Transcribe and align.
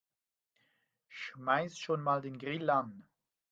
Schmeiß 1.09 1.77
schon 1.77 2.01
mal 2.01 2.23
den 2.23 2.39
Grill 2.39 2.71
an. 2.71 3.07